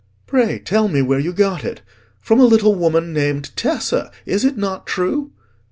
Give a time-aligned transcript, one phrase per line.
[0.25, 4.87] "Pray tell me where you got it;—from a little woman named Tessa, is it not
[4.87, 5.31] true?"